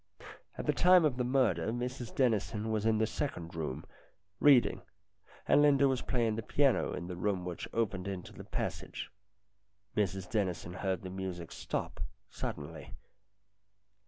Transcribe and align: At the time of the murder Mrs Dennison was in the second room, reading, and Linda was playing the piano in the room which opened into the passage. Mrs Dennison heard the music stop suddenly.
At 0.57 0.65
the 0.65 0.73
time 0.73 1.05
of 1.05 1.17
the 1.17 1.23
murder 1.23 1.67
Mrs 1.67 2.15
Dennison 2.15 2.71
was 2.71 2.87
in 2.87 2.97
the 2.97 3.05
second 3.05 3.53
room, 3.53 3.85
reading, 4.39 4.81
and 5.47 5.61
Linda 5.61 5.87
was 5.87 6.01
playing 6.01 6.37
the 6.37 6.41
piano 6.41 6.91
in 6.93 7.05
the 7.05 7.15
room 7.15 7.45
which 7.45 7.67
opened 7.71 8.07
into 8.07 8.33
the 8.33 8.43
passage. 8.45 9.11
Mrs 9.95 10.27
Dennison 10.27 10.73
heard 10.73 11.03
the 11.03 11.11
music 11.11 11.51
stop 11.51 11.99
suddenly. 12.31 12.95